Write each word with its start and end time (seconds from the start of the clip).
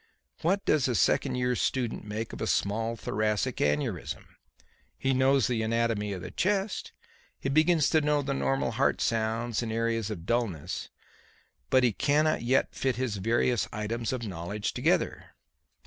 What 0.41 0.65
does 0.65 0.87
a 0.87 0.95
second 0.95 1.35
year's 1.35 1.61
student 1.61 2.03
make 2.03 2.33
of 2.33 2.41
a 2.41 2.47
small 2.47 2.95
thoracic 2.95 3.57
aneurysm? 3.57 4.29
He 4.97 5.13
knows 5.13 5.45
the 5.45 5.61
anatomy 5.61 6.11
of 6.11 6.23
the 6.23 6.31
chest; 6.31 6.91
he 7.39 7.49
begins 7.49 7.87
to 7.91 8.01
know 8.01 8.23
the 8.23 8.33
normal 8.33 8.71
heart 8.71 8.99
sounds 8.99 9.61
and 9.61 9.71
areas 9.71 10.09
of 10.09 10.25
dullness; 10.25 10.89
but 11.69 11.83
he 11.83 11.93
cannot 11.93 12.41
yet 12.41 12.73
fit 12.73 12.95
his 12.95 13.17
various 13.17 13.69
items 13.71 14.11
of 14.11 14.25
knowledge 14.25 14.73
together. 14.73 15.35